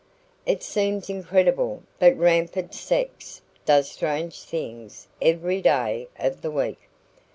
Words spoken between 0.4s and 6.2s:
It seems incredible, but rampant sex does stranger things every day